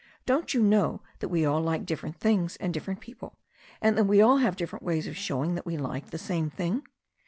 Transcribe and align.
Don't 0.25 0.51
you 0.55 0.63
know 0.63 1.03
that 1.19 1.27
we 1.29 1.45
all 1.45 1.61
like 1.61 1.85
different 1.85 2.15
things 2.15 2.55
and 2.55 2.73
different 2.73 3.01
people, 3.01 3.37
and 3.83 3.95
that 3.95 4.05
we 4.05 4.19
all 4.19 4.37
have 4.37 4.55
different 4.55 4.81
ways 4.83 5.05
of 5.05 5.15
showing 5.15 5.53
that 5.53 5.65
we 5.67 5.77
like 5.77 6.09
the 6.09 6.17
same 6.17 6.49
thing? 6.49 6.87